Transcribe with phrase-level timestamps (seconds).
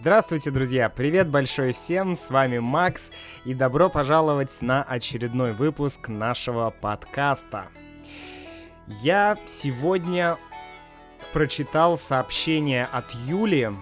[0.00, 0.88] Здравствуйте, друзья!
[0.88, 2.14] Привет большой всем!
[2.14, 3.12] С вами Макс
[3.44, 7.66] и добро пожаловать на очередной выпуск нашего подкаста.
[9.02, 10.38] Я сегодня
[11.34, 13.72] прочитал сообщение от Юли,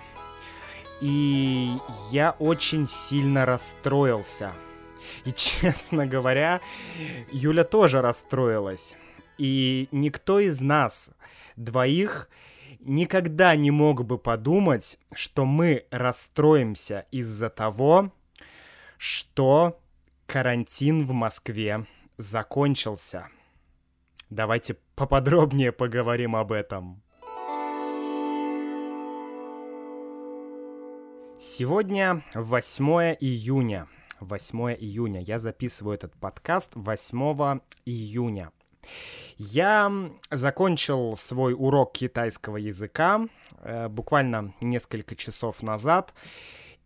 [1.01, 1.77] и
[2.11, 4.53] я очень сильно расстроился.
[5.25, 6.61] И, честно говоря,
[7.31, 8.97] Юля тоже расстроилась.
[9.39, 11.13] И никто из нас
[11.55, 12.29] двоих
[12.81, 18.13] никогда не мог бы подумать, что мы расстроимся из-за того,
[18.97, 19.81] что
[20.27, 23.29] карантин в Москве закончился.
[24.31, 27.03] Давайте поподробнее поговорим об этом.
[31.41, 33.89] Сегодня 8 июня.
[34.21, 35.21] 8 июня.
[35.21, 38.51] Я записываю этот подкаст 8 июня.
[39.39, 43.29] Я закончил свой урок китайского языка
[43.61, 46.13] э, буквально несколько часов назад,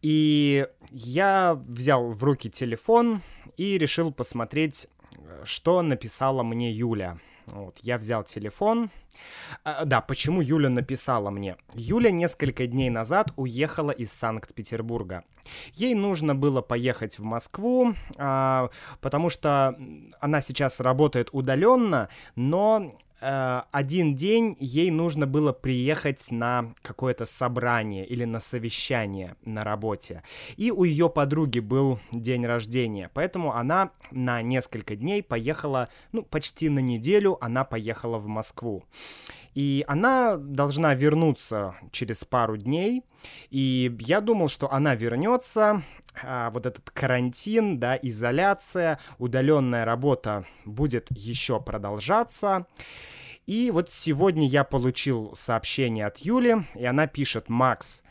[0.03, 3.23] и я взял в руки телефон
[3.57, 7.19] и решил посмотреть, э, что написала мне Юля.
[7.47, 8.91] Вот, я взял телефон.
[9.65, 11.57] А, да, почему Юля написала мне?
[11.75, 15.25] Юля несколько дней назад уехала из Санкт-Петербурга.
[15.75, 19.77] Ей нужно было поехать в Москву, а, потому что
[20.21, 28.25] она сейчас работает удаленно, но один день ей нужно было приехать на какое-то собрание или
[28.25, 30.23] на совещание на работе.
[30.57, 36.69] И у ее подруги был день рождения, поэтому она на несколько дней поехала, ну, почти
[36.69, 38.85] на неделю она поехала в Москву.
[39.55, 43.05] И она должна вернуться через пару дней.
[43.51, 45.83] И я думал, что она вернется,
[46.23, 52.67] а, вот этот карантин, да, изоляция, удаленная работа будет еще продолжаться.
[53.47, 58.03] И вот сегодня я получил сообщение от Юли, и она пишет, Макс,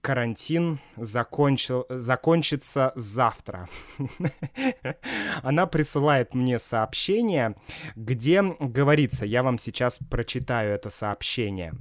[0.00, 3.68] карантин закончил, закончится завтра.
[5.42, 7.56] Она присылает мне сообщение,
[7.96, 11.74] где говорится, я вам сейчас прочитаю это сообщение.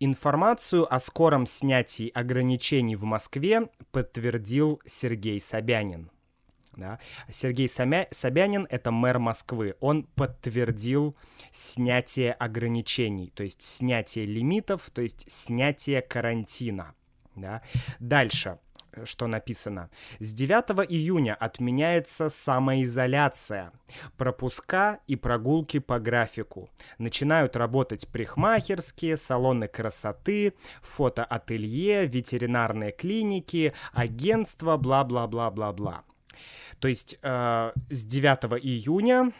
[0.00, 6.10] Информацию о скором снятии ограничений в Москве подтвердил Сергей Собянин.
[6.76, 6.98] Да?
[7.30, 8.06] Сергей Самя...
[8.10, 9.76] Собянин— это мэр Москвы.
[9.80, 11.16] Он подтвердил
[11.50, 16.94] снятие ограничений, то есть снятие лимитов, то есть снятие карантина.
[17.34, 17.62] Да?
[17.98, 18.58] Дальше
[19.04, 19.90] что написано.
[20.18, 23.72] С 9 июня отменяется самоизоляция,
[24.16, 26.70] пропуска и прогулки по графику.
[26.98, 36.04] Начинают работать парикмахерские, салоны красоты, фотоателье, ветеринарные клиники, агентства, бла-бла-бла-бла-бла.
[36.78, 39.32] То есть э, с 9 июня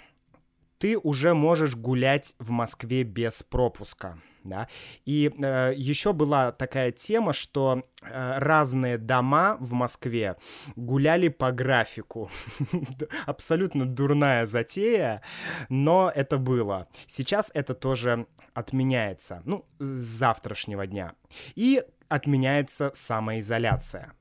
[0.78, 4.18] ты уже можешь гулять в Москве без пропуска.
[4.44, 4.68] Да?
[5.04, 10.36] И э, еще была такая тема, что э, разные дома в Москве
[10.74, 12.30] гуляли по графику.
[13.26, 15.22] Абсолютно дурная затея,
[15.68, 16.88] но это было.
[17.06, 21.14] Сейчас это тоже отменяется, ну, с завтрашнего дня.
[21.54, 24.12] И отменяется самоизоляция.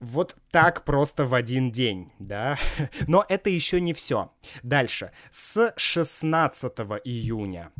[0.00, 2.58] Вот так просто в один день, да?
[3.06, 4.32] Но это еще не все.
[4.62, 5.12] Дальше.
[5.30, 6.72] С 16
[7.04, 7.72] июня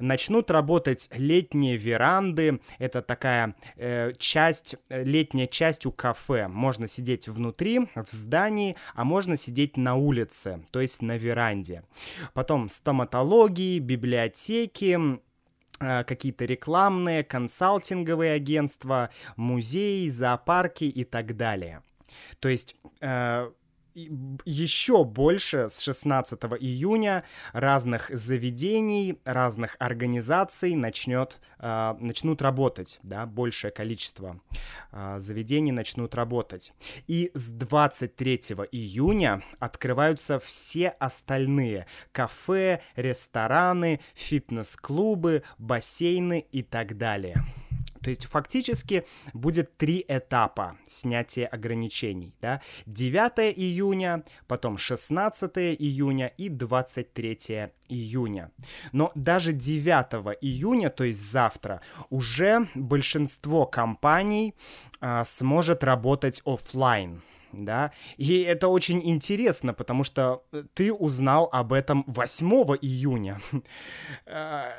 [0.00, 2.60] начнут работать летние веранды.
[2.78, 6.48] Это такая э, часть, летняя часть у кафе.
[6.48, 11.84] Можно сидеть внутри, в здании, а можно сидеть на улице, то есть на веранде.
[12.34, 14.98] Потом стоматологии, библиотеки,
[15.78, 21.82] какие-то рекламные, консалтинговые агентства, музеи, зоопарки и так далее.
[22.40, 23.50] То есть э,
[24.44, 33.70] еще больше с 16 июня разных заведений, разных организаций начнет, э, начнут работать, да, большее
[33.70, 34.40] количество
[34.92, 36.72] э, заведений начнут работать.
[37.06, 38.36] И с 23
[38.72, 47.44] июня открываются все остальные кафе, рестораны, фитнес-клубы, бассейны и так далее.
[48.08, 52.34] То есть фактически будет три этапа снятия ограничений.
[52.40, 52.62] Да?
[52.86, 58.50] 9 июня, потом 16 июня и 23 июня.
[58.92, 64.54] Но даже 9 июня, то есть завтра, уже большинство компаний
[65.02, 67.22] а, сможет работать офлайн
[67.52, 70.44] да, и это очень интересно, потому что
[70.74, 72.46] ты узнал об этом 8
[72.80, 73.38] июня.
[74.26, 74.72] А,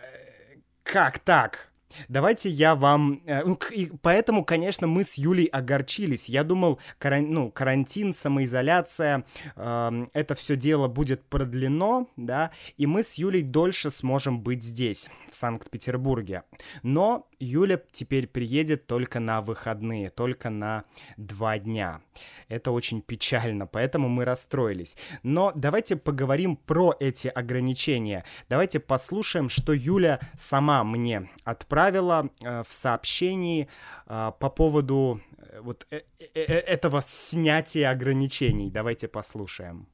[0.83, 1.69] как так?
[2.07, 3.21] Давайте я вам...
[3.25, 6.29] Э, ну, и поэтому, конечно, мы с Юлей огорчились.
[6.29, 7.31] Я думал, каран...
[7.31, 9.25] ну, карантин, самоизоляция,
[9.55, 15.09] э, это все дело будет продлено, да, и мы с Юлей дольше сможем быть здесь,
[15.29, 16.43] в Санкт-Петербурге.
[16.83, 20.83] Но Юля теперь приедет только на выходные, только на
[21.17, 22.01] два дня.
[22.49, 24.97] Это очень печально, поэтому мы расстроились.
[25.23, 28.25] Но давайте поговорим про эти ограничения.
[28.49, 33.69] Давайте послушаем, что Юля сама мне отправила э, в сообщении
[34.07, 38.69] э, по поводу э, вот э, э, э этого снятия ограничений.
[38.69, 39.87] Давайте послушаем.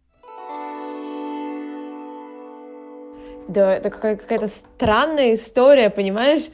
[3.47, 6.50] Да, это какая-то странная история, понимаешь?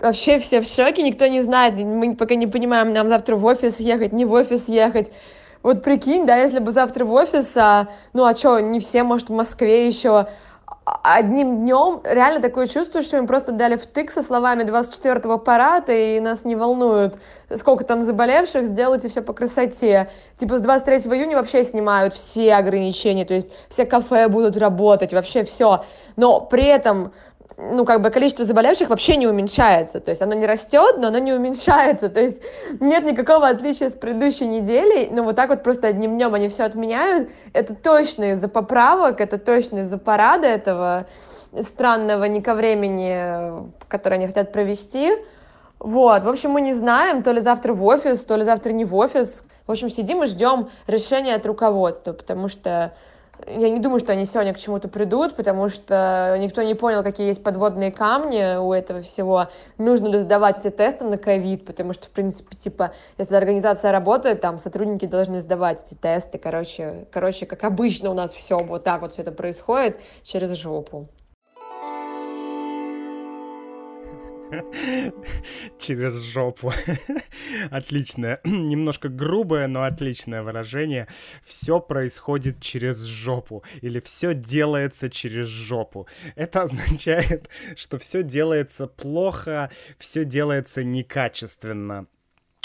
[0.00, 3.78] Вообще все в шоке, никто не знает, мы пока не понимаем, нам завтра в офис
[3.78, 5.12] ехать, не в офис ехать.
[5.62, 9.30] Вот прикинь, да, если бы завтра в офис, а, ну а что, не все, может,
[9.30, 10.26] в Москве еще,
[11.02, 16.20] одним днем реально такое чувство, что им просто дали втык со словами 24-го аппарата, и
[16.20, 17.16] нас не волнует,
[17.56, 20.10] сколько там заболевших, сделайте все по красоте.
[20.36, 25.44] Типа с 23 июня вообще снимают все ограничения, то есть все кафе будут работать, вообще
[25.44, 25.84] все.
[26.16, 27.12] Но при этом
[27.56, 30.00] ну, как бы количество заболевших вообще не уменьшается.
[30.00, 32.08] То есть оно не растет, но оно не уменьшается.
[32.08, 32.38] То есть
[32.80, 35.08] нет никакого отличия с предыдущей неделей.
[35.10, 37.28] Но вот так вот просто одним днем они все отменяют.
[37.52, 41.06] Это точно из-за поправок, это точно из-за парада этого
[41.62, 45.12] странного не ко времени, который они хотят провести.
[45.78, 48.84] Вот, в общем, мы не знаем, то ли завтра в офис, то ли завтра не
[48.84, 49.44] в офис.
[49.66, 52.94] В общем, сидим и ждем решения от руководства, потому что
[53.46, 57.28] я не думаю, что они сегодня к чему-то придут, потому что никто не понял, какие
[57.28, 59.48] есть подводные камни у этого всего.
[59.78, 64.40] Нужно ли сдавать эти тесты на ковид, потому что, в принципе, типа, если организация работает,
[64.40, 66.38] там сотрудники должны сдавать эти тесты.
[66.38, 71.08] Короче, короче, как обычно у нас все вот так вот все это происходит через жопу.
[75.78, 76.72] Через жопу.
[77.70, 81.08] Отличное, немножко грубое, но отличное выражение.
[81.44, 83.64] Все происходит через жопу.
[83.82, 86.06] Или все делается через жопу.
[86.36, 92.06] Это означает, что все делается плохо, все делается некачественно.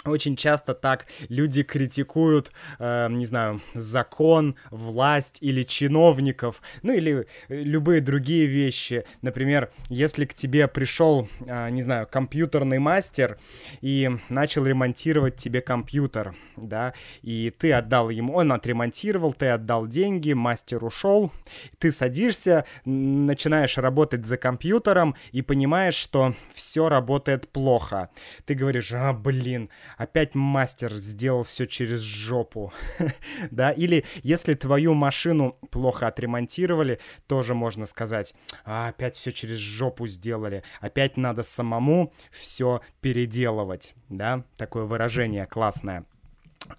[0.05, 7.61] Очень часто так люди критикуют, э, не знаю, закон, власть или чиновников, ну или э,
[7.63, 9.03] любые другие вещи.
[9.21, 13.37] Например, если к тебе пришел, э, не знаю, компьютерный мастер
[13.81, 20.31] и начал ремонтировать тебе компьютер, да, и ты отдал ему, он отремонтировал, ты отдал деньги,
[20.31, 21.29] мастер ушел,
[21.77, 28.09] ты садишься, начинаешь работать за компьютером и понимаешь, что все работает плохо.
[28.45, 32.73] Ты говоришь, а, блин, опять мастер сделал все через жопу,
[33.51, 38.33] да, или если твою машину плохо отремонтировали, тоже можно сказать,
[38.65, 46.05] а, опять все через жопу сделали, опять надо самому все переделывать, да, такое выражение классное.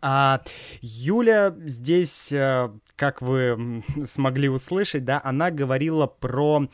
[0.01, 0.43] А
[0.83, 6.69] Юля здесь, э, как вы смогли услышать, да, она говорила про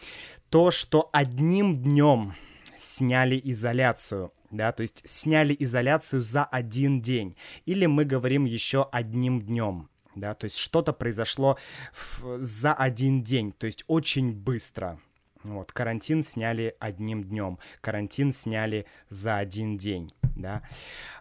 [0.50, 2.34] то, что одним днем
[2.76, 9.42] сняли изоляцию да, то есть сняли изоляцию за один день, или мы говорим еще одним
[9.42, 11.58] днем, да, то есть что-то произошло
[11.92, 15.00] в, за один день, то есть очень быстро.
[15.42, 20.62] Вот, карантин сняли одним днем, карантин сняли за один день, да.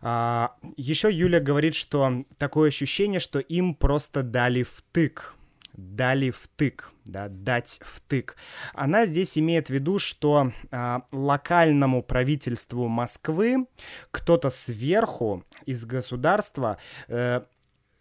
[0.02, 5.35] А, еще Юля говорит, что такое ощущение, что им просто дали втык,
[5.78, 8.36] дали втык, да, дать втык.
[8.74, 13.68] Она здесь имеет в виду, что а, локальному правительству Москвы
[14.12, 17.42] кто-то сверху из государства э,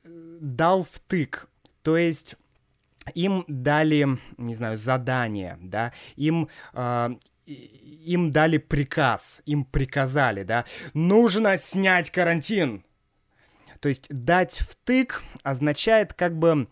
[0.04, 1.49] дал втык,
[1.82, 2.37] то есть
[3.14, 7.10] им дали, не знаю, задание, да, им э,
[7.46, 12.84] им дали приказ, им приказали, да, нужно снять карантин.
[13.80, 16.68] То есть дать втык означает как бы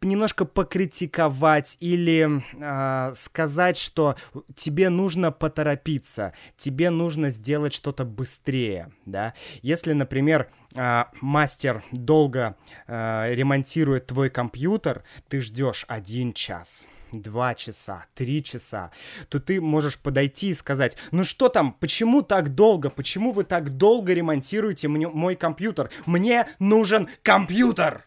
[0.00, 4.16] немножко покритиковать или э, сказать, что
[4.54, 9.34] тебе нужно поторопиться, тебе нужно сделать что-то быстрее, да.
[9.62, 18.06] Если, например, э, мастер долго э, ремонтирует твой компьютер, ты ждешь один час, два часа,
[18.14, 18.92] три часа,
[19.28, 23.70] то ты можешь подойти и сказать, ну что там, почему так долго, почему вы так
[23.76, 25.90] долго ремонтируете мне, мой компьютер?
[26.06, 28.04] Мне нужен компьютер!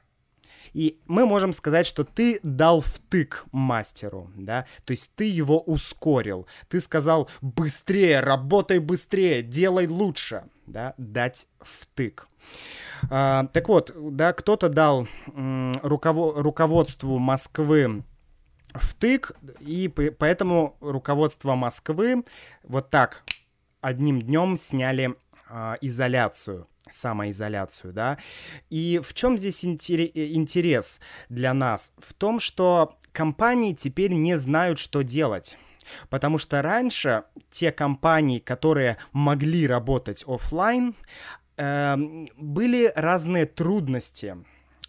[0.74, 6.48] И мы можем сказать, что ты дал втык мастеру, да, то есть ты его ускорил.
[6.70, 12.28] Ты сказал быстрее, работай быстрее, делай лучше, да, дать втык.
[13.10, 18.04] А, так вот, да, кто-то дал м, руково- руководству Москвы
[18.74, 22.24] втык, и поэтому руководство Москвы
[22.64, 23.24] вот так
[23.82, 25.16] одним днем сняли
[25.50, 28.18] а, изоляцию самоизоляцию, да.
[28.70, 31.94] И в чем здесь интерес для нас?
[31.98, 35.58] В том, что компании теперь не знают, что делать.
[36.10, 40.96] Потому что раньше те компании, которые могли работать офлайн,
[41.58, 41.98] э,
[42.38, 44.38] были разные трудности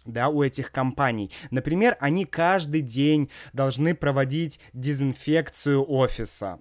[0.05, 1.31] да, у этих компаний.
[1.51, 6.59] Например, они каждый день должны проводить дезинфекцию офиса.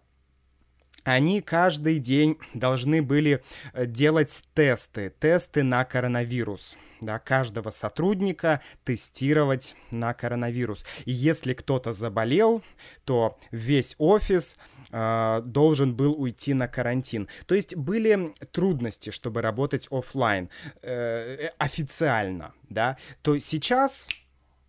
[1.04, 3.42] Они каждый день должны были
[3.72, 6.76] э, делать тесты, тесты на коронавирус.
[7.00, 10.86] Да, каждого сотрудника тестировать на коронавирус.
[11.04, 12.62] И если кто-то заболел,
[13.04, 14.56] то весь офис
[14.92, 17.28] э, должен был уйти на карантин.
[17.46, 20.48] То есть были трудности, чтобы работать офлайн
[20.82, 22.96] э, официально, да.
[23.22, 24.06] То сейчас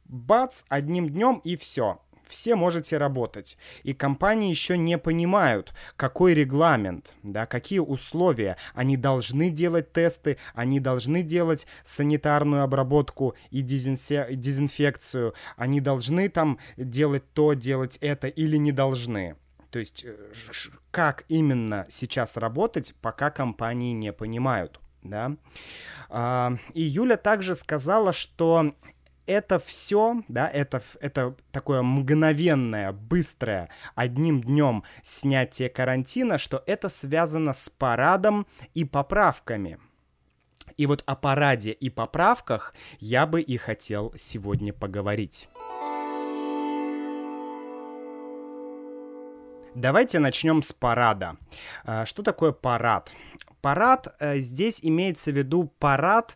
[0.05, 1.99] бац, одним днем и все
[2.33, 3.57] все можете работать.
[3.83, 8.57] И компании еще не понимают, какой регламент, да, какие условия.
[8.73, 17.23] Они должны делать тесты, они должны делать санитарную обработку и дезинфекцию, они должны там делать
[17.33, 19.35] то, делать это или не должны.
[19.69, 20.15] То есть э,
[20.91, 24.79] как именно сейчас работать, пока компании не понимают.
[25.03, 25.35] Да?
[26.09, 28.73] А, и Юля также сказала, что
[29.25, 37.53] это все, да, это, это такое мгновенное, быстрое, одним днем снятие карантина, что это связано
[37.53, 39.80] с парадом и поправками.
[40.77, 45.48] И вот о параде и поправках я бы и хотел сегодня поговорить.
[49.75, 51.38] Давайте начнем с парада.
[51.84, 53.12] А, что такое парад?
[53.62, 56.36] Парад, э, здесь имеется в виду парад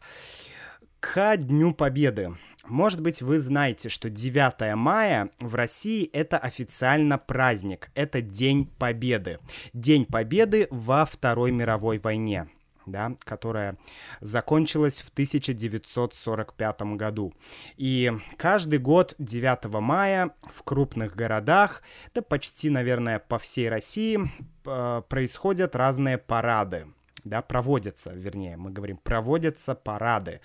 [1.00, 2.36] к Дню Победы.
[2.70, 9.40] Может быть, вы знаете, что 9 мая в России это официально праздник, это День Победы.
[9.74, 12.48] День Победы во Второй мировой войне
[12.86, 13.78] да, которая
[14.22, 17.34] закончилась в 1945 году.
[17.76, 21.84] И каждый год 9 мая в крупных городах,
[22.16, 24.32] да почти, наверное, по всей России,
[24.66, 26.88] э, происходят разные парады
[27.30, 30.42] да, проводятся, вернее, мы говорим, проводятся парады.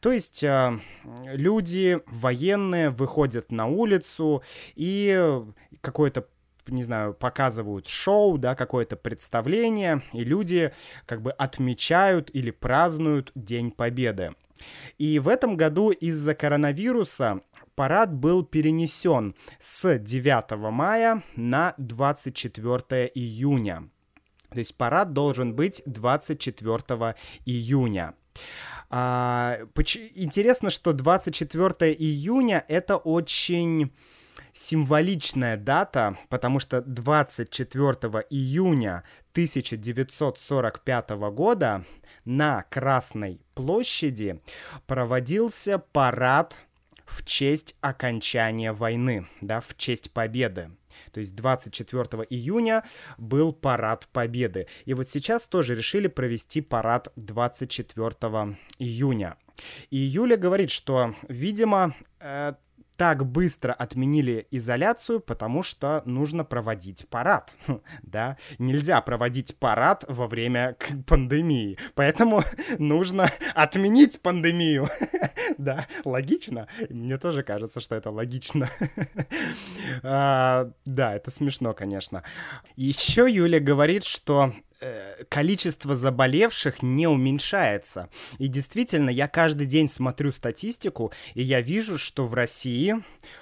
[0.00, 0.78] То есть э,
[1.24, 4.42] люди военные выходят на улицу
[4.74, 5.42] и
[5.80, 6.26] какое-то
[6.68, 10.72] не знаю, показывают шоу, да, какое-то представление, и люди
[11.06, 14.34] как бы отмечают или празднуют День Победы.
[14.98, 17.40] И в этом году из-за коронавируса
[17.74, 23.88] парад был перенесен с 9 мая на 24 июня.
[24.52, 27.16] То есть парад должен быть 24
[27.46, 28.14] июня.
[28.90, 29.58] А,
[30.14, 33.90] интересно, что 24 июня это очень
[34.52, 37.88] символичная дата, потому что 24
[38.30, 41.84] июня 1945 года
[42.24, 44.40] на Красной площади
[44.86, 46.58] проводился парад
[47.12, 50.70] в честь окончания войны, да, в честь победы.
[51.12, 52.84] То есть 24 июня
[53.18, 54.66] был парад победы.
[54.84, 59.36] И вот сейчас тоже решили провести парад 24 июня.
[59.90, 62.54] И Юля говорит, что, видимо, э,
[63.02, 67.52] так быстро отменили изоляцию, потому что нужно проводить парад,
[68.04, 70.76] да, нельзя проводить парад во время
[71.08, 72.44] пандемии, поэтому
[72.78, 74.86] нужно отменить пандемию,
[75.58, 78.68] да, логично, мне тоже кажется, что это логично,
[80.04, 82.22] а, да, это смешно, конечно.
[82.76, 84.52] Еще Юля говорит, что
[85.28, 88.08] количество заболевших не уменьшается.
[88.38, 92.96] И действительно, я каждый день смотрю статистику, и я вижу, что в России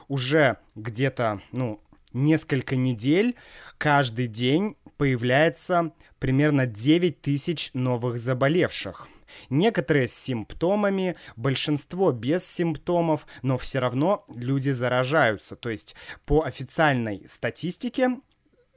[0.09, 1.81] уже где-то, ну,
[2.13, 3.37] несколько недель
[3.79, 9.09] каждый день появляется примерно 9 тысяч новых заболевших.
[9.49, 15.57] Некоторые с симптомами, большинство без симптомов, но все равно люди заражаются.
[15.57, 15.95] То есть
[16.27, 18.19] по официальной статистике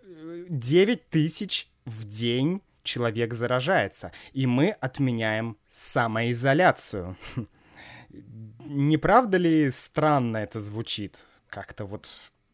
[0.03, 7.17] 9 э, тысяч в день человек заражается, и мы отменяем самоизоляцию.
[8.65, 11.25] Не правда ли странно это звучит?
[11.49, 12.09] Как-то вот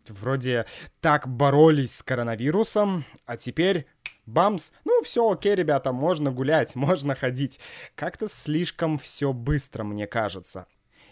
[0.07, 0.65] вроде
[1.01, 3.85] так боролись с коронавирусом, а теперь
[4.25, 7.59] бамс, ну все, окей, ребята, можно гулять, можно ходить.
[7.95, 10.67] Как-то слишком все быстро, мне кажется.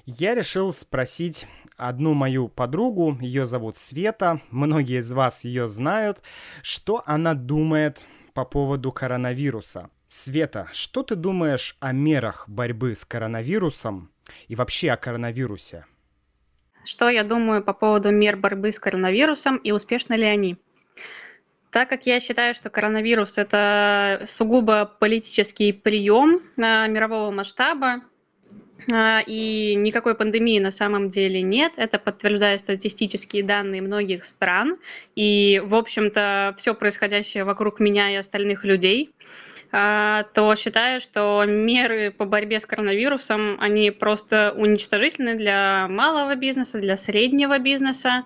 [0.10, 6.24] Я решил спросить одну мою подругу, ее зовут Света, многие из вас ее знают,
[6.64, 9.90] что она думает по поводу коронавируса.
[10.08, 14.10] Света, что ты думаешь о мерах борьбы с коронавирусом
[14.48, 15.86] и вообще о коронавирусе?
[16.86, 20.56] Что я думаю по поводу мер борьбы с коронавирусом и успешны ли они?
[21.70, 28.00] Так как я считаю, что коронавирус это сугубо политический прием на мирового масштаба, а,
[28.90, 31.74] и никакой пандемии на самом деле нет.
[31.78, 34.76] Это подтверждают статистические данные многих стран.
[35.16, 39.10] И, в общем-то, все происходящее вокруг меня и остальных людей
[39.72, 46.80] а, то считаю, что меры по борьбе с коронавирусом, они просто уничтожительны для малого бизнеса,
[46.80, 48.24] для среднего бизнеса,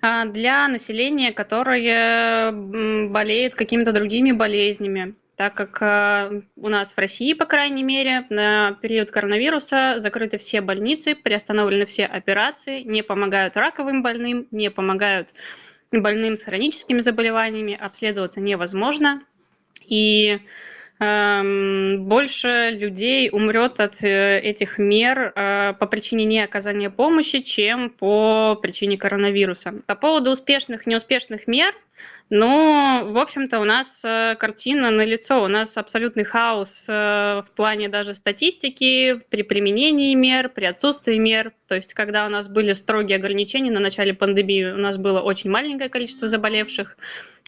[0.00, 7.32] а, для населения, которое болеет какими-то другими болезнями так как э, у нас в России,
[7.32, 14.02] по крайней мере, на период коронавируса закрыты все больницы, приостановлены все операции, не помогают раковым
[14.02, 15.30] больным, не помогают
[15.90, 19.22] больным с хроническими заболеваниями, обследоваться невозможно.
[19.86, 20.40] И
[21.00, 28.58] больше людей умрет от э, этих мер э, по причине не оказания помощи, чем по
[28.60, 29.74] причине коронавируса.
[29.86, 31.74] По поводу успешных, неуспешных мер–
[32.32, 37.48] ну, в общем-то, у нас э, картина на лицо, у нас абсолютный хаос э, в
[37.56, 41.52] плане даже статистики при применении мер, при отсутствии мер.
[41.66, 45.50] То есть, когда у нас были строгие ограничения на начале пандемии, у нас было очень
[45.50, 46.96] маленькое количество заболевших.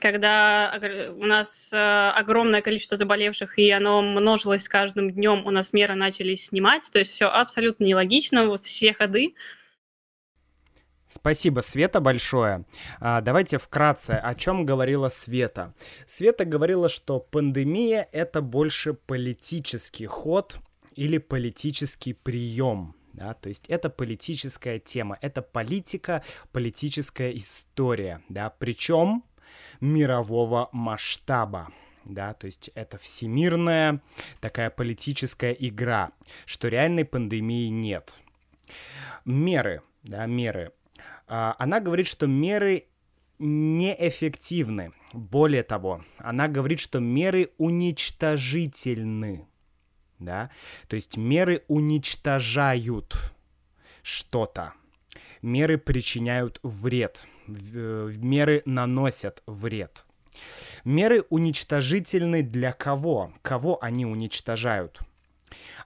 [0.03, 0.81] Когда
[1.17, 5.95] у нас э, огромное количество заболевших, и оно множилось с каждым днем, у нас меры
[5.95, 6.91] начали снимать.
[6.93, 9.37] То есть, все абсолютно нелогично, вот все ходы.
[11.07, 12.65] Спасибо, Света, большое.
[12.99, 15.73] А, давайте вкратце, о чем говорила Света.
[16.05, 20.57] Света говорила, что пандемия— это больше политический ход
[20.97, 22.97] или политический прием.
[23.13, 29.23] Да, то есть это политическая тема, это политика, политическая история, да, причем
[29.81, 31.69] мирового масштаба
[32.05, 34.01] да, то есть это всемирная
[34.41, 36.11] такая политическая игра,
[36.47, 38.21] что реальной пандемии нет.
[39.25, 40.73] Меры, да, меры.
[41.29, 42.87] А, она говорит, что меры
[43.39, 44.93] неэффективны.
[45.13, 49.47] Более того, она говорит, что меры уничтожительны.
[50.19, 50.51] Да?
[50.89, 53.17] То есть меры уничтожают
[54.03, 54.75] что-то.
[55.43, 57.27] Меры причиняют вред.
[57.47, 60.07] Э, меры наносят вред.
[60.85, 63.33] Меры уничтожительны для кого?
[63.43, 65.01] Кого они уничтожают?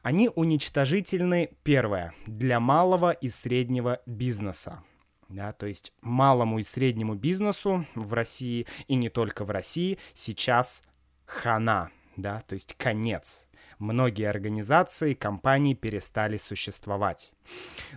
[0.03, 4.85] Они уничтожительны, первое, для малого и среднего бизнеса.
[5.29, 10.85] Да, то есть малому и среднему бизнесу в России и не только в России сейчас
[11.25, 13.49] хана, да, то есть конец.
[13.79, 17.33] Многие организации, компании перестали существовать.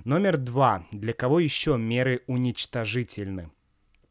[0.04, 0.86] Номер два.
[0.92, 3.50] Для кого еще меры уничтожительны?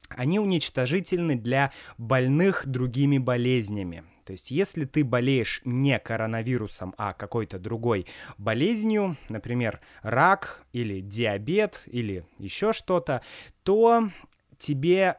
[0.08, 4.04] Они уничтожительны для больных другими болезнями.
[4.24, 8.06] То есть, если ты болеешь не коронавирусом, а какой-то другой
[8.38, 13.22] болезнью, например, рак или диабет или еще что-то,
[13.62, 14.10] то
[14.58, 15.18] тебе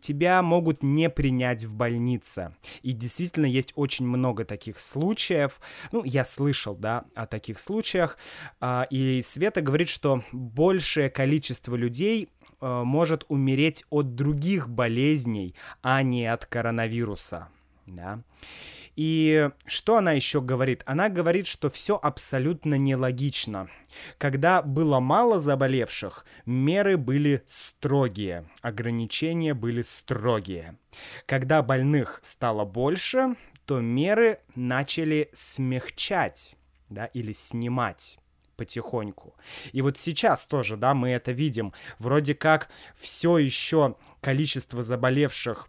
[0.00, 2.54] тебя могут не принять в больнице.
[2.82, 5.60] И действительно есть очень много таких случаев.
[5.92, 8.18] Ну, я слышал, да, о таких случаях.
[8.60, 12.28] А, и Света говорит, что большее количество людей
[12.60, 17.48] а, может умереть от других болезней, а не от коронавируса
[17.86, 18.20] да.
[18.96, 20.82] И что она еще говорит?
[20.86, 23.68] Она говорит, что все абсолютно нелогично.
[24.18, 30.78] Когда было мало заболевших, меры были строгие, ограничения были строгие.
[31.26, 36.56] Когда больных стало больше, то меры начали смягчать,
[36.88, 38.18] да, или снимать
[38.56, 39.34] потихоньку.
[39.72, 41.74] И вот сейчас тоже, да, мы это видим.
[41.98, 45.68] Вроде как все еще количество заболевших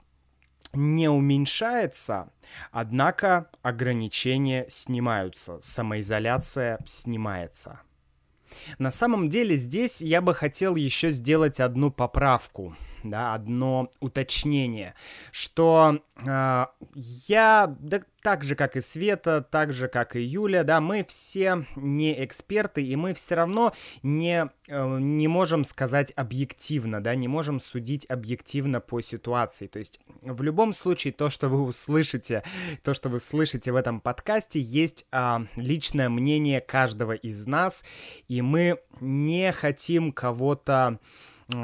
[0.77, 2.31] не уменьшается,
[2.71, 7.81] однако ограничения снимаются, самоизоляция снимается.
[8.79, 14.93] На самом деле здесь я бы хотел еще сделать одну поправку да, одно уточнение,
[15.31, 20.81] что э, я, да, так же, как и Света, так же, как и Юля, да,
[20.81, 27.15] мы все не эксперты, и мы все равно не, э, не можем сказать объективно, да,
[27.15, 29.67] не можем судить объективно по ситуации.
[29.67, 32.43] То есть в любом случае то, что вы услышите,
[32.83, 37.85] то, что вы слышите в этом подкасте, есть э, личное мнение каждого из нас,
[38.27, 40.99] и мы не хотим кого-то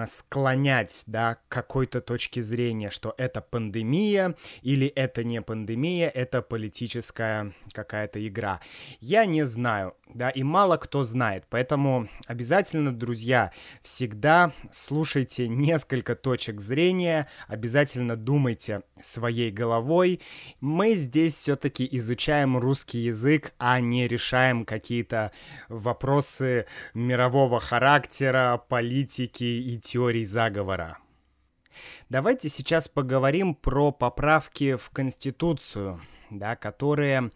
[0.08, 7.54] склонять, да, к какой-то точке зрения, что это пандемия или это не пандемия, это политическая
[7.74, 8.62] какая-то игра.
[9.02, 16.62] Я не знаю, да, и мало кто знает, поэтому обязательно, друзья, всегда слушайте несколько точек
[16.62, 20.22] зрения, обязательно думайте своей головой.
[20.62, 25.32] Мы здесь все-таки изучаем русский язык, а не решаем какие-то
[25.68, 30.98] вопросы мирового характера, политики и теорий заговора.
[32.10, 36.02] Давайте сейчас поговорим про поправки в Конституцию.
[36.30, 37.32] да, которые,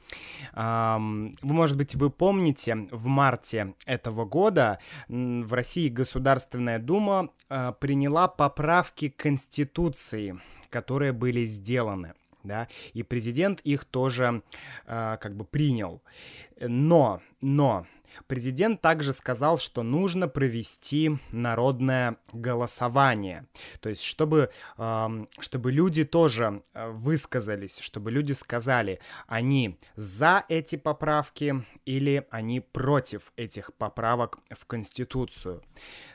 [0.55, 8.27] вы, может быть, вы помните, в марте этого года в России Государственная Дума э, приняла
[8.27, 10.39] поправки к Конституции,
[10.71, 14.41] которые были сделаны да, и президент их тоже
[14.85, 16.01] э, как бы принял.
[16.59, 17.85] Но, но
[18.27, 23.47] Президент также сказал, что нужно провести народное голосование.
[23.79, 24.51] То есть, чтобы,
[25.39, 33.31] чтобы люди тоже э, высказались, чтобы люди сказали, они за эти поправки или они против
[33.35, 35.63] этих поправок в Конституцию.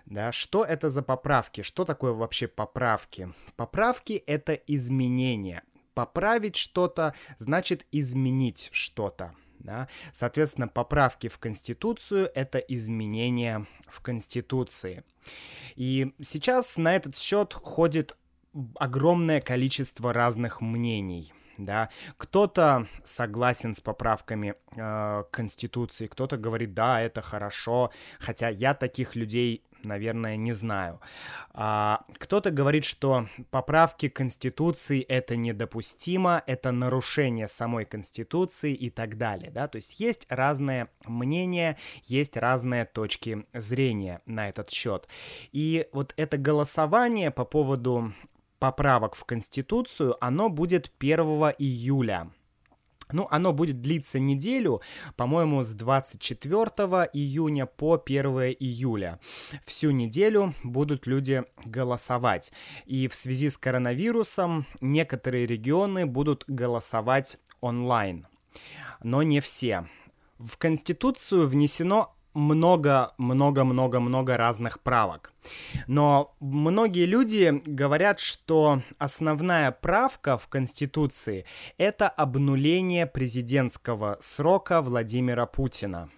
[0.06, 1.62] Да, что это за поправки?
[1.62, 3.32] Что такое вообще поправки?
[3.56, 5.62] Поправки— это изменения.
[5.94, 9.34] Поправить что-то значит изменить что-то.
[9.62, 9.88] Да?
[10.12, 15.04] Соответственно, поправки в Конституцию— это изменения в Конституции.
[15.76, 18.16] И сейчас на этот счет ходит
[18.76, 21.32] огромное количество разных мнений.
[21.58, 29.14] Да, кто-то согласен с поправками э, Конституции, кто-то говорит, да, это хорошо, хотя я таких
[29.16, 31.00] людей наверное, не знаю.
[31.52, 39.50] А, кто-то говорит, что поправки Конституции это недопустимо, это нарушение самой Конституции и так далее,
[39.50, 45.08] да, то есть есть разные мнения, есть разные точки зрения на этот счет.
[45.52, 48.12] И вот это голосование по поводу
[48.58, 51.18] поправок в Конституцию, оно будет 1
[51.58, 52.30] июля.
[53.10, 54.80] Ну, оно будет длиться неделю,
[55.16, 56.66] по-моему, с 24
[57.12, 58.26] июня по 1
[58.58, 59.20] июля.
[59.66, 62.52] Всю неделю будут люди голосовать.
[62.86, 68.26] И в связи с коронавирусом некоторые регионы будут голосовать онлайн.
[69.02, 69.88] Но не все.
[70.38, 75.32] В Конституцию внесено много-много-много-много разных правок.
[75.86, 81.44] Но многие люди говорят, что основная правка в Конституции—
[81.78, 86.10] это обнуление президентского срока Владимира Путина.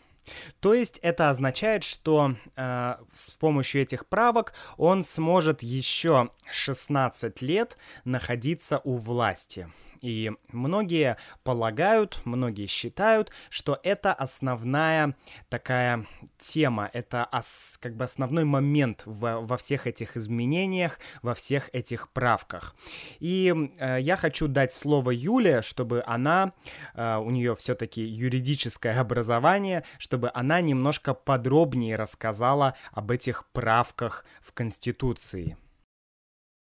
[0.61, 7.77] То есть это означает, что э, с помощью этих правок он сможет еще 16 лет
[8.05, 9.69] находиться у власти.
[10.05, 15.17] И многие полагают, многие считают, что это основная
[15.49, 16.07] такая
[16.39, 22.11] тема, это ос, как бы основной момент в, во всех этих изменениях, во всех этих
[22.11, 22.77] правках.
[23.19, 26.53] И э, я хочу дать слово Юле, чтобы она,
[26.95, 34.53] э, у нее все-таки юридическое образование, чтобы она немножко подробнее рассказала об этих правках в
[34.53, 35.57] Конституции.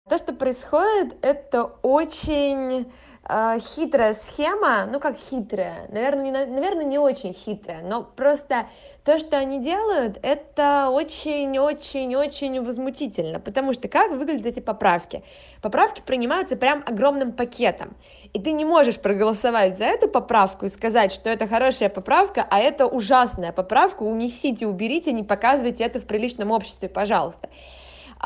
[0.06, 2.92] То, что происходит, это очень
[3.26, 8.66] э, хитрая схема, ну как хитрая, наверное не, наверное, не очень хитрая, но просто
[9.02, 15.24] то, что они делают, это очень-очень-очень возмутительно, потому что как выглядят эти поправки?
[15.62, 17.96] Поправки принимаются прям огромным пакетом,
[18.34, 22.60] и ты не можешь проголосовать за эту поправку и сказать, что это хорошая поправка, а
[22.60, 27.48] это ужасная поправка, унесите, уберите, не показывайте это в приличном обществе, пожалуйста.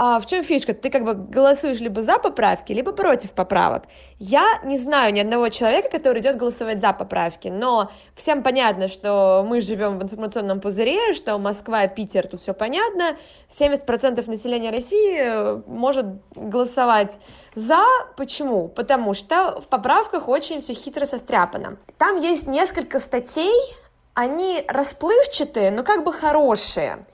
[0.01, 0.75] А в чем фишка?
[0.75, 3.83] Ты как бы голосуешь либо за поправки, либо против поправок.
[4.21, 9.45] Я не знаю ни одного человека, который идет голосовать за поправки, но всем понятно, что
[9.45, 13.17] мы живем в информационном пузыре, что Москва, Питер, тут все понятно.
[13.49, 16.07] 70% населения России э, может
[16.37, 17.19] голосовать
[17.57, 17.83] за.
[18.17, 18.69] Почему?
[18.69, 21.77] Потому что в поправках очень все хитро состряпано.
[21.97, 23.53] Там есть несколько статей,
[24.15, 27.05] они расплывчатые, но как бы хорошие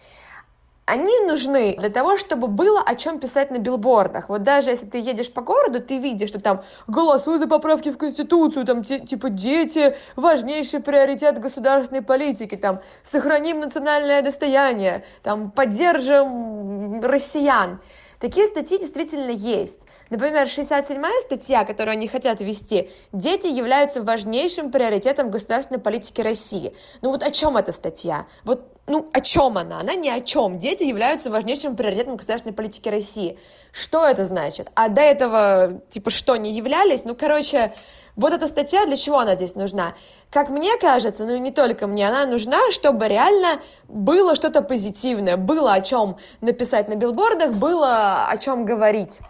[0.87, 4.29] они нужны для того, чтобы было о чем писать на билбордах.
[4.29, 7.97] Вот даже если ты едешь по городу, ты видишь, что там голосуй за поправки в
[7.97, 17.81] Конституцию, там типа дети, важнейший приоритет государственной политики, там сохраним национальное достояние, там поддержим россиян.
[18.19, 19.81] Такие статьи действительно есть.
[20.11, 26.75] Например, 67-я статья, которую они хотят ввести, дети являются важнейшим приоритетом государственной политики России.
[27.03, 28.27] Ну вот о чем эта статья?
[28.45, 29.81] Вот ну, о чем она?
[29.81, 30.59] Она ни о чем.
[30.59, 33.39] Дети являются важнейшим приоритетом государственной политики России.
[33.73, 34.71] Что это значит?
[34.75, 37.07] А до этого, типа, что, не являлись?
[37.07, 37.73] Ну, короче,
[38.17, 39.95] вот эта статья, для чего она здесь нужна?
[40.31, 45.37] Как мне кажется, ну и не только мне, она нужна, чтобы реально было что-то позитивное,
[45.37, 49.21] было о чем написать на билбордах, было о чем говорить.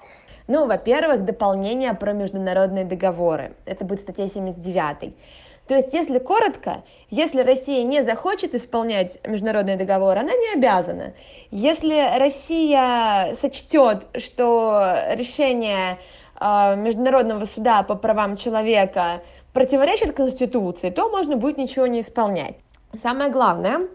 [0.47, 3.57] Ну, во-первых, дополнение про международные договоры.
[3.65, 5.15] Это будет статья 79.
[5.67, 11.15] То есть, если коротко, если Россия не захочет исполнять международный договор, она не обязана.
[11.51, 15.99] Если Россия сочтет, что решение
[16.39, 19.23] э, Международного суда по правам человека
[19.55, 22.57] противоречит Конституции, то можно будет ничего не исполнять.
[23.01, 23.89] Самое главное,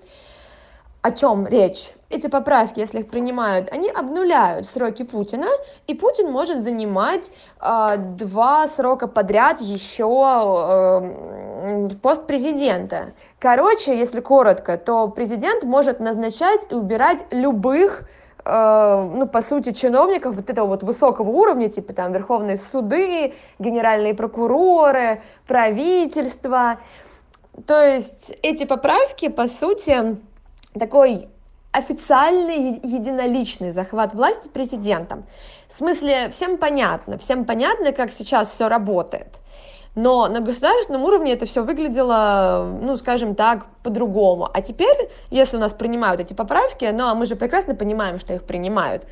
[1.02, 1.94] о чем речь?
[2.10, 5.48] Эти поправки, если их принимают, они обнуляют сроки Путина,
[5.86, 7.30] и Путин может занимать
[7.62, 13.14] э, два срока подряд еще э, пост президента.
[13.38, 18.10] Короче, если коротко, то президент может назначать и убирать любых
[18.44, 24.16] э, ну, по сути, чиновников вот этого вот высокого уровня, типа там верховные суды, генеральные
[24.16, 26.80] прокуроры, правительство.
[27.68, 30.18] То есть эти поправки, по сути,
[30.78, 31.30] такой
[31.72, 35.26] официальный единоличный захват власти президентом.
[35.68, 39.40] В смысле, всем понятно, всем понятно, как сейчас все работает.
[39.96, 44.50] Но на государственном уровне это все выглядело, ну, скажем так, по-другому.
[44.54, 48.34] А теперь, если у нас принимают эти поправки, ну, а мы же прекрасно понимаем, что
[48.34, 49.06] их принимают,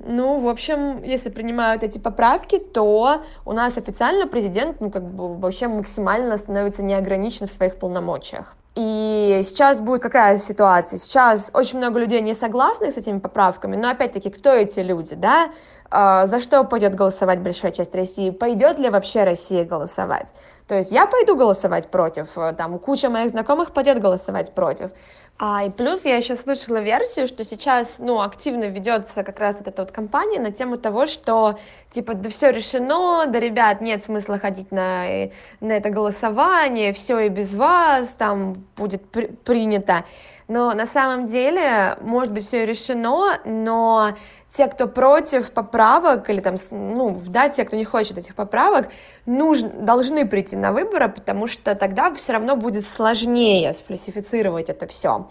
[0.00, 5.36] ну, в общем, если принимают эти поправки, то у нас официально президент, ну, как бы
[5.36, 8.56] вообще максимально становится неограничен в своих полномочиях.
[8.76, 10.98] И сейчас будет какая ситуация?
[10.98, 15.50] Сейчас очень много людей не согласны с этими поправками, но опять-таки, кто эти люди, да?
[15.96, 18.30] А, за что пойдет голосовать большая часть России?
[18.30, 20.34] Пойдет ли вообще Россия голосовать?
[20.66, 24.90] То есть я пойду голосовать против, э, там куча моих знакомых пойдет голосовать против.
[25.38, 29.68] А, и плюс я еще слышала версию, что сейчас, ну, активно ведется как раз вот
[29.68, 34.40] эта вот кампания на тему того, что, типа, да все решено, да, ребят, нет смысла
[34.40, 35.30] ходить на, э,
[35.60, 40.04] на это голосование, все и без вас там будет при принято.
[40.46, 44.10] Но на самом деле, может быть, все решено, но
[44.48, 48.88] те, кто против поправок, или там, ну, да, те, кто не хочет этих поправок,
[49.24, 55.26] нужно, должны прийти на выборы, потому что тогда все равно будет сложнее сфальсифицировать это все.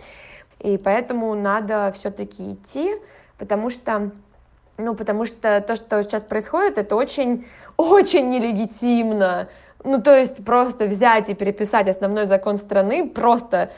[0.60, 2.90] И поэтому надо все-таки идти,
[3.38, 4.12] потому что
[4.78, 7.46] ну, потому что то, что сейчас происходит, это очень,
[7.78, 9.48] очень нелегитимно.
[9.84, 13.72] Ну, то есть просто взять и переписать основной закон страны просто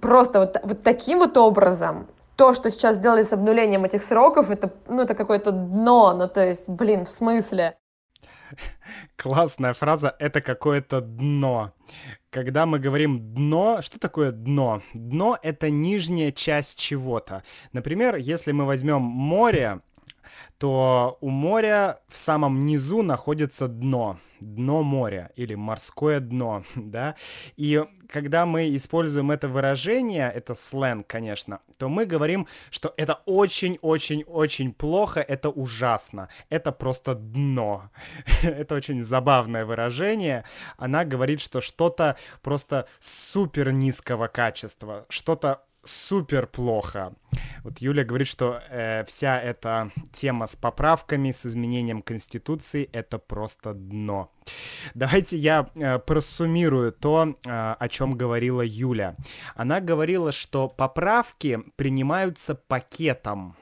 [0.00, 4.72] просто вот, вот таким вот образом, то, что сейчас сделали с обнулением этих сроков, это,
[4.88, 7.76] ну, это какое-то дно, ну, то есть, блин, в смысле?
[9.16, 11.72] Классная фраза «это какое-то дно».
[12.30, 14.82] Когда мы говорим «дно», что такое дно?
[14.94, 17.42] Дно— это нижняя часть чего-то.
[17.72, 19.80] Например, если мы возьмем море,
[20.58, 27.14] то у моря в самом низу находится дно, дно моря или морское дно, да,
[27.56, 34.72] и когда мы используем это выражение, это сленг, конечно, то мы говорим, что это очень-очень-очень
[34.72, 37.90] плохо, это ужасно, это просто дно.
[38.42, 40.44] это очень забавное выражение.
[40.76, 47.14] Она говорит, что что-то просто супер низкого качества, что-то супер плохо.
[47.62, 53.72] Вот Юля говорит, что э, вся эта тема с поправками, с изменением Конституции— это просто
[53.72, 54.32] дно.
[54.94, 59.16] Давайте я э, просуммирую то, э, о чем говорила Юля.
[59.54, 63.56] Она говорила, что поправки принимаются пакетом.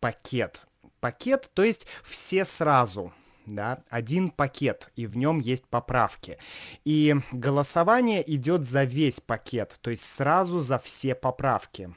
[0.00, 0.66] Пакет.
[1.00, 3.12] Пакет, то есть все сразу—
[3.46, 6.38] да, один пакет, и в нем есть поправки.
[6.84, 11.94] И голосование идет за весь пакет, то есть сразу за все поправки.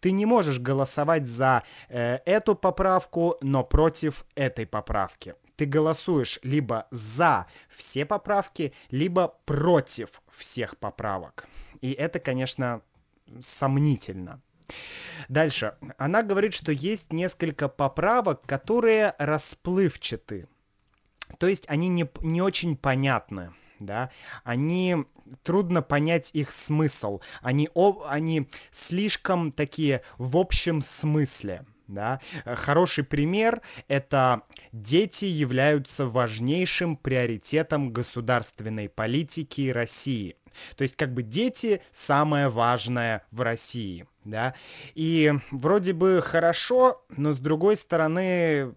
[0.00, 5.34] Ты не можешь голосовать за э, эту поправку, но против этой поправки.
[5.56, 11.48] Ты голосуешь либо за все поправки, либо против всех поправок.
[11.80, 12.82] И это, конечно,
[13.40, 14.40] сомнительно.
[15.28, 15.74] Дальше.
[15.96, 20.48] Она говорит, что есть несколько поправок, которые расплывчаты.
[21.38, 24.10] То есть они не, не очень понятны, да,
[24.44, 25.04] они
[25.42, 32.20] трудно понять их смысл, они, о, они слишком такие в общем смысле, да.
[32.44, 40.36] Хороший пример— это дети являются важнейшим приоритетом государственной политики России.
[40.76, 44.54] То есть как бы дети самое важное в России да,
[44.94, 48.74] и вроде бы хорошо, но с другой стороны,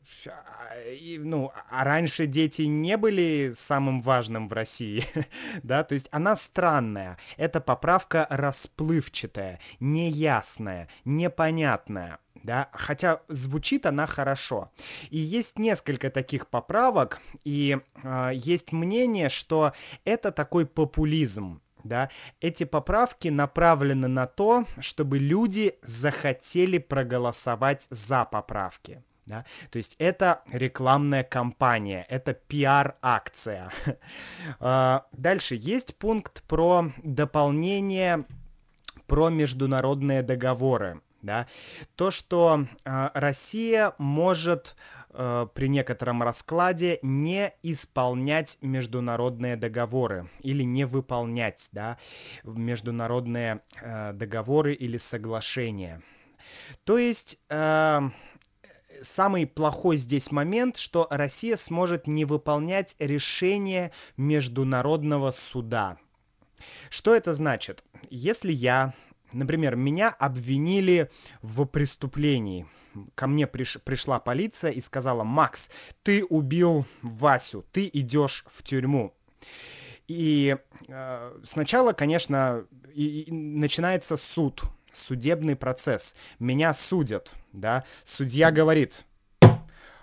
[1.20, 5.06] ну, а раньше дети не были самым важным в России,
[5.64, 14.72] да, то есть она странная, эта поправка расплывчатая, неясная, непонятная, да, хотя звучит она хорошо.
[15.10, 19.74] И есть несколько таких поправок, и э, есть мнение, что
[20.06, 29.04] это такой популизм, да, эти поправки направлены на то, чтобы люди захотели проголосовать за поправки.
[29.26, 29.46] Да?
[29.70, 33.72] То есть это рекламная кампания, это пиар-акция.
[34.60, 38.26] А, дальше есть пункт про дополнение
[39.08, 41.02] про международные договоры.
[41.22, 41.48] Да?
[41.96, 44.76] То, что э, Россия может
[45.10, 51.98] э, при некотором раскладе не исполнять международные договоры или не выполнять да,
[52.44, 56.02] международные э, договоры или соглашения.
[56.84, 58.02] То есть э,
[59.02, 65.98] самый плохой здесь момент, что Россия сможет не выполнять решение Международного суда.
[66.90, 67.84] Что это значит?
[68.10, 68.94] Если я,
[69.34, 71.10] например, меня обвинили
[71.42, 72.68] в преступлении,
[73.16, 75.70] ко мне приш, пришла полиция и сказала, Макс,
[76.04, 79.14] ты убил Васю, ты идешь в тюрьму.
[80.08, 84.64] И э, сначала, конечно, и, и начинается суд,
[84.94, 86.16] судебный процесс.
[86.40, 87.86] Меня судят, да.
[88.04, 89.06] Судья говорит,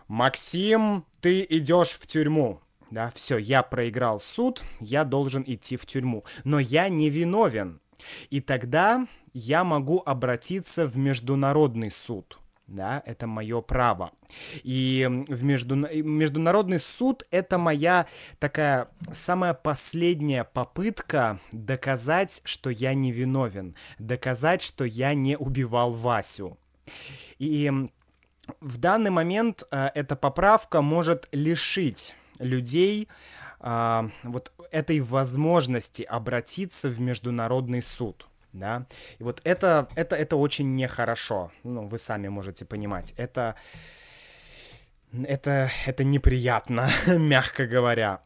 [0.06, 2.60] Максим, ты идешь в тюрьму.
[2.90, 6.24] Да, все, я проиграл суд, я должен идти в тюрьму.
[6.44, 7.80] Но я не виновен.
[8.30, 9.06] И тогда
[9.38, 14.12] я могу обратиться в международный суд да, это мое право.
[14.62, 15.74] И в между...
[15.74, 18.06] международный суд это моя
[18.38, 26.58] такая самая последняя попытка доказать, что я не виновен, доказать, что я не убивал Васю.
[27.38, 27.72] И
[28.60, 33.08] в данный момент э, эта поправка может лишить людей
[33.60, 38.86] э, вот этой возможности обратиться в международный суд да.
[39.18, 41.52] И вот это, это, это очень нехорошо.
[41.64, 43.14] Ну, вы сами можете понимать.
[43.16, 43.56] Это,
[45.12, 48.22] это, это неприятно, мягко говоря.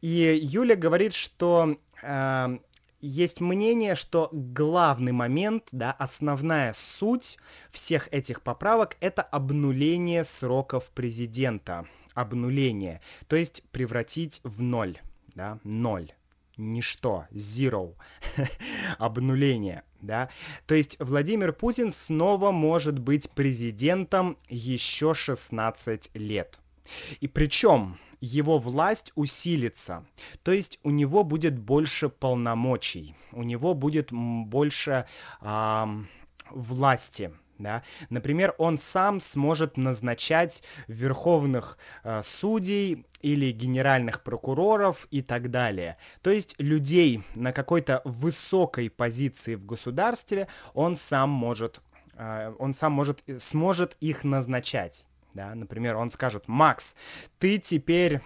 [0.00, 2.58] И Юля говорит, что э,
[3.00, 7.38] есть мнение, что главный момент, да, основная суть
[7.70, 11.86] всех этих поправок— это обнуление сроков президента.
[12.14, 13.00] Обнуление.
[13.26, 14.98] То есть превратить в ноль,
[15.34, 16.12] да, ноль
[16.62, 17.94] ничто, zero,
[18.98, 20.28] обнуление, да.
[20.66, 26.60] То есть Владимир Путин снова может быть президентом еще 16 лет.
[27.20, 30.06] И причем его власть усилится,
[30.42, 35.06] то есть у него будет больше полномочий, у него будет больше
[35.40, 35.86] э,
[36.50, 37.82] власти, да?
[38.10, 45.96] Например, он сам сможет назначать верховных э, судей или генеральных прокуроров и так далее.
[46.22, 51.80] То есть людей на какой-то высокой позиции в государстве он сам может,
[52.14, 55.06] э, он сам может, сможет их назначать.
[55.34, 55.54] Да?
[55.54, 56.96] Например, он скажет, Макс,
[57.38, 58.20] ты теперь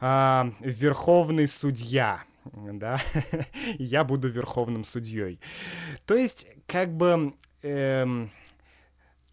[0.00, 3.00] э, верховный судья, да,
[3.78, 5.40] я буду верховным судьей.
[6.04, 8.30] То есть, как бы, эм,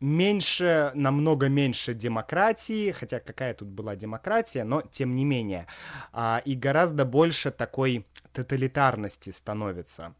[0.03, 5.65] меньше, намного меньше демократии, хотя какая тут была демократия, но тем не менее,
[6.11, 10.13] а, и гораздо больше такой тоталитарности становится.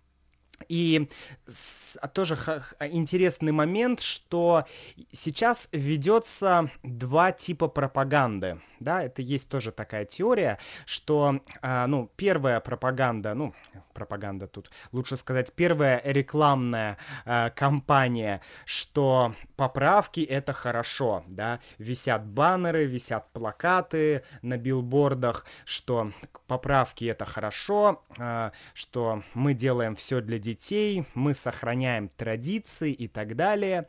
[0.70, 1.10] И
[2.02, 2.38] а, тоже
[2.80, 4.66] интересный момент, что
[5.12, 8.62] сейчас ведется два типа пропаганды.
[8.80, 13.54] Да, это есть тоже такая теория, что, а, ну, первая пропаганда, ну,
[13.94, 22.86] пропаганда тут, лучше сказать, первая рекламная а, кампания, что поправки это хорошо, да, висят баннеры,
[22.86, 26.12] висят плакаты на билбордах, что
[26.48, 28.04] поправки это хорошо,
[28.74, 30.53] что мы делаем все для детей,
[31.14, 33.88] мы сохраняем традиции и так далее.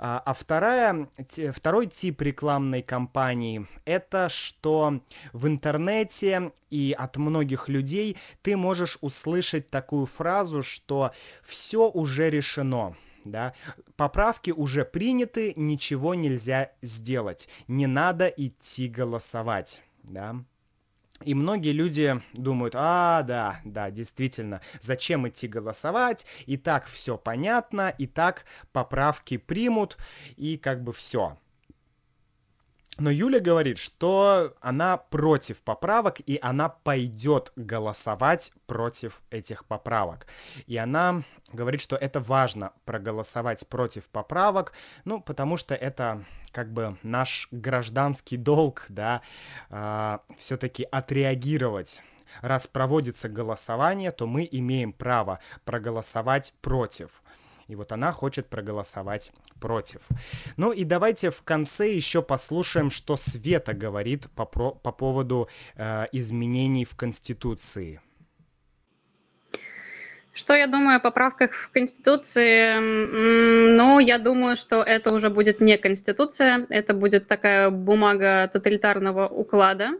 [0.00, 1.08] А, а вторая,
[1.52, 9.70] второй тип рекламной кампании— это что в интернете и от многих людей ты можешь услышать
[9.70, 13.54] такую фразу, что все уже решено, да,
[13.96, 20.36] поправки уже приняты, ничего нельзя сделать, не надо идти голосовать, да.
[21.24, 27.88] И многие люди думают, а, да, да, действительно, зачем идти голосовать, и так все понятно,
[27.98, 29.98] и так поправки примут,
[30.36, 31.36] и как бы все.
[32.98, 40.26] Но Юля говорит, что она против поправок, и она пойдет голосовать против этих поправок.
[40.66, 44.72] И она говорит, что это важно проголосовать против поправок,
[45.04, 49.22] ну, потому что это как бы наш гражданский долг, да,
[49.70, 52.02] э, все-таки отреагировать
[52.40, 57.22] раз проводится голосование, то мы имеем право проголосовать против.
[57.68, 60.00] И вот она хочет проголосовать против.
[60.56, 66.06] Ну и давайте в конце еще послушаем, что Света говорит по, про, по поводу э,
[66.12, 68.00] изменений в Конституции.
[70.32, 72.78] Что я думаю о поправках в Конституции?
[73.76, 79.90] Ну, я думаю, что это уже будет не Конституция, это будет такая бумага тоталитарного уклада,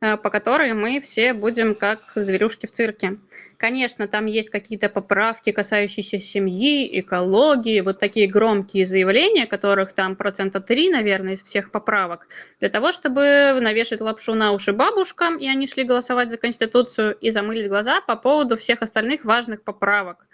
[0.00, 3.18] по которой мы все будем как зверюшки в цирке.
[3.56, 10.60] Конечно, там есть какие-то поправки, касающиеся семьи, экологии, вот такие громкие заявления, которых там процента
[10.60, 12.28] 3, наверное, из всех поправок,
[12.60, 17.30] для того, чтобы навешать лапшу на уши бабушкам, и они шли голосовать за Конституцию, и
[17.32, 20.26] замылить глаза по поводу всех остальных важных поправок.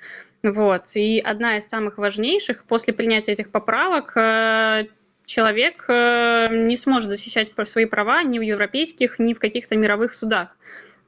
[0.42, 0.82] Вот.
[0.92, 4.88] И одна из самых важнейших после принятия этих поправок э,
[5.26, 10.56] человек э, не сможет защищать свои права ни в европейских, ни в каких-то мировых судах.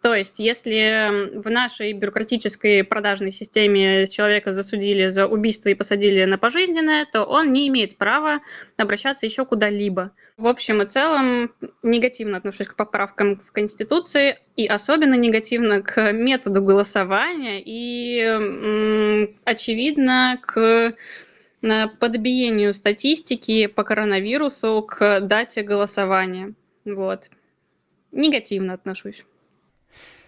[0.03, 6.39] То есть, если в нашей бюрократической продажной системе человека засудили за убийство и посадили на
[6.39, 8.41] пожизненное, то он не имеет права
[8.77, 10.13] обращаться еще куда-либо.
[10.37, 11.51] В общем и целом,
[11.83, 20.95] негативно отношусь к поправкам в Конституции и особенно негативно к методу голосования и, очевидно, к
[21.61, 26.55] подбиению статистики по коронавирусу к дате голосования.
[26.85, 27.31] Вот.
[28.13, 29.25] Негативно отношусь.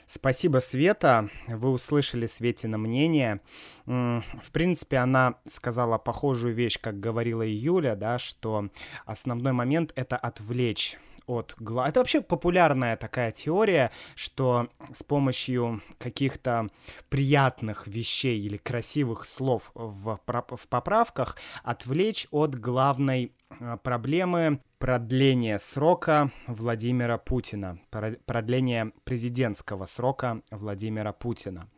[0.06, 1.28] Спасибо, Света.
[1.46, 3.40] Вы услышали Светина мнение.
[3.84, 8.70] В принципе, она сказала похожую вещь, как говорила и Юля, да, что
[9.04, 10.98] основной момент— это отвлечь
[11.28, 11.90] от глаз.
[11.90, 16.68] Это вообще популярная такая теория, что с помощью каких-то
[17.08, 26.30] приятных вещей или красивых слов в, в поправках отвлечь от главной а, проблемы продления срока
[26.46, 27.78] Владимира Путина,
[28.26, 31.68] продления президентского срока Владимира Путина.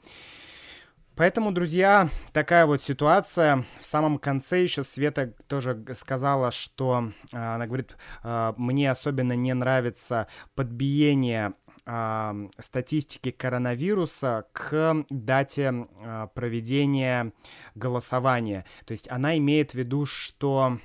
[1.21, 3.67] Поэтому, друзья, такая вот ситуация.
[3.79, 9.53] В самом конце еще Света тоже сказала, что а, она говорит, а, мне особенно не
[9.53, 11.53] нравится подбиение
[11.85, 15.89] а, статистики коронавируса к дате
[16.33, 17.35] проведения
[17.75, 18.65] голосования.
[18.87, 20.79] То есть она имеет в виду, что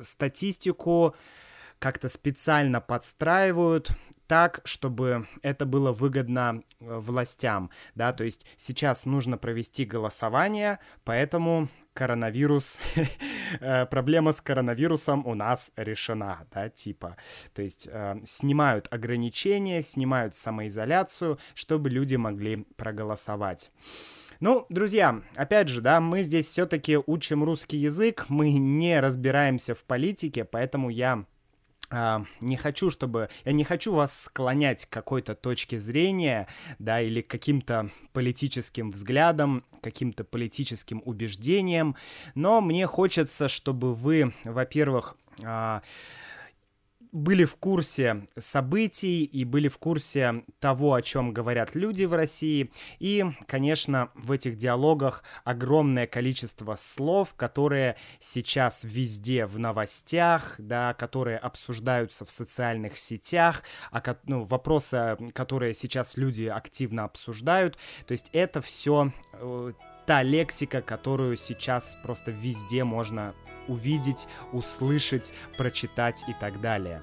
[0.00, 1.16] статистику
[1.80, 3.90] как-то специально подстраивают
[4.32, 11.68] так, чтобы это было выгодно э, властям, да, то есть сейчас нужно провести голосование, поэтому
[11.92, 12.78] коронавирус,
[13.60, 17.18] э, проблема с коронавирусом у нас решена, да, типа.
[17.52, 23.70] То есть э, снимают ограничения, снимают самоизоляцию, чтобы люди могли проголосовать.
[24.40, 29.84] Ну, друзья, опять же, да, мы здесь все-таки учим русский язык, мы не разбираемся в
[29.84, 31.26] политике, поэтому я
[32.40, 33.28] не хочу, чтобы...
[33.44, 39.64] Я не хочу вас склонять к какой-то точке зрения, да, или к каким-то политическим взглядам,
[39.82, 41.96] каким-то политическим убеждениям,
[42.34, 45.82] но мне хочется, чтобы вы, во-первых, uh,
[47.12, 52.72] были в курсе событий и были в курсе того, о чем говорят люди в России.
[52.98, 61.36] И, конечно, в этих диалогах огромное количество слов, которые сейчас везде в новостях, да, которые
[61.36, 67.76] обсуждаются в социальных сетях, а, ну, вопросы, которые сейчас люди активно обсуждают.
[68.06, 69.72] То есть это все э,
[70.06, 73.34] та лексика, которую сейчас просто везде можно
[73.68, 77.02] увидеть, услышать, прочитать и так далее.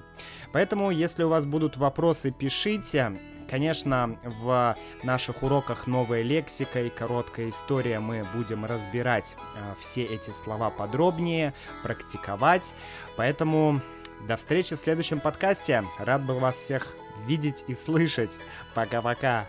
[0.52, 3.16] Поэтому, если у вас будут вопросы, пишите.
[3.48, 10.30] Конечно, в наших уроках новая лексика и короткая история мы будем разбирать э, все эти
[10.30, 12.72] слова подробнее, практиковать.
[13.16, 13.80] Поэтому
[14.28, 15.82] до встречи в следующем подкасте.
[15.98, 16.94] Рад был вас всех
[17.26, 18.38] видеть и слышать.
[18.74, 19.46] Пока-пока.